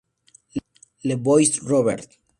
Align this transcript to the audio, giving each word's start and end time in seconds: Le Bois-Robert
Le 1.05 1.13
Bois-Robert 1.13 2.07